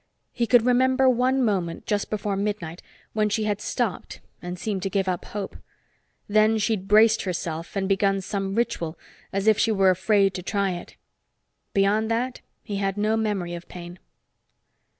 He 0.33 0.47
could 0.47 0.63
remember 0.65 1.07
one 1.07 1.45
moment, 1.45 1.85
just 1.85 2.09
before 2.09 2.35
midnight, 2.35 2.81
when 3.13 3.29
she 3.29 3.43
had 3.43 3.61
stopped 3.61 4.19
and 4.41 4.57
seemed 4.57 4.81
to 4.81 4.89
give 4.89 5.07
up 5.07 5.25
hope. 5.25 5.55
Then 6.27 6.57
she'd 6.57 6.87
braced 6.87 7.21
herself 7.21 7.75
and 7.75 7.87
begun 7.87 8.21
some 8.21 8.55
ritual 8.55 8.97
as 9.31 9.45
if 9.45 9.59
she 9.59 9.71
were 9.71 9.91
afraid 9.91 10.33
to 10.33 10.41
try 10.41 10.71
it. 10.71 10.95
Beyond 11.75 12.09
that, 12.09 12.41
he 12.63 12.77
had 12.77 12.97
no 12.97 13.15
memory 13.15 13.53
of 13.53 13.67
pain. 13.69 13.99